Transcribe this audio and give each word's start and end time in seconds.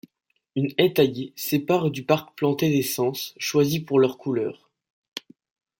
Une 0.55 0.73
haie 0.79 0.91
taillée 0.93 1.31
sépare 1.35 1.91
du 1.91 2.03
parc 2.03 2.33
planté 2.35 2.71
d'essences 2.71 3.35
choisies 3.37 3.81
pour 3.81 3.99
leurs 3.99 4.17
couleurs. 4.17 4.71